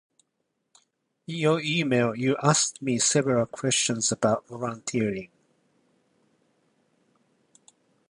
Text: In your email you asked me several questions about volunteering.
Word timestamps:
In 1.27 1.35
your 1.35 1.61
email 1.61 2.15
you 2.15 2.35
asked 2.41 2.81
me 2.81 2.97
several 2.97 3.45
questions 3.45 4.11
about 4.11 4.47
volunteering. 4.47 5.29